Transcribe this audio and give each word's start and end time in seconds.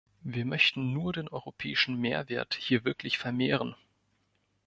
Wir 0.23 0.45
möchten 0.45 0.93
nur 0.93 1.13
den 1.13 1.27
europäischen 1.27 1.95
Mehrwert 1.95 2.55
hier 2.55 2.85
wirklich 2.85 3.19
vermehren. 3.19 3.75